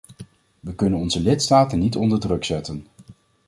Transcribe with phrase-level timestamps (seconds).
[0.59, 2.87] We kunnen onze lidstaten niet onder druk zetten.